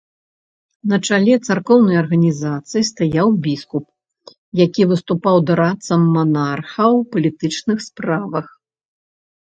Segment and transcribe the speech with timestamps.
[0.91, 3.85] На чале царкоўнай арганізацыі стаяў біскуп,
[4.63, 8.45] які выступаў дарадцам манарха ў палітычных справах.